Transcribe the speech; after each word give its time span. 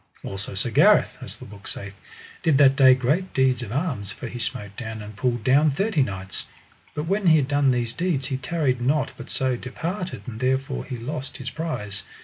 Also 0.23 0.55
Sir 0.55 0.71
Gareth, 0.71 1.15
as 1.21 1.35
the 1.35 1.45
book 1.45 1.67
saith, 1.67 1.93
did 2.41 2.57
that 2.57 2.75
day 2.75 2.95
great 2.95 3.35
deeds 3.35 3.61
of 3.61 3.71
arms, 3.71 4.11
for 4.11 4.25
he 4.27 4.39
smote 4.39 4.75
down 4.75 4.99
and 4.99 5.15
pulled 5.15 5.43
down 5.43 5.69
thirty 5.69 6.01
knights. 6.01 6.47
But 6.95 7.03
when 7.05 7.27
he 7.27 7.37
had 7.37 7.47
done 7.47 7.69
these 7.69 7.93
deeds 7.93 8.25
he 8.29 8.37
tarried 8.37 8.81
not 8.81 9.11
but 9.15 9.29
so 9.29 9.55
departed, 9.55 10.23
and 10.25 10.39
therefore 10.39 10.85
he 10.85 10.97
lost 10.97 11.37
his 11.37 11.51
prize. 11.51 12.01